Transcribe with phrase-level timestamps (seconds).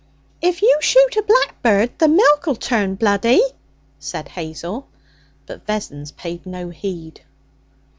[0.41, 3.51] 'If you shoot a blackbird, the milk'll turn bloody,'
[3.99, 4.87] said Hazel;
[5.45, 7.21] but Vessons paid no heed.